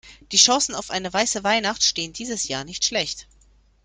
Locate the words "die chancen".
0.31-0.73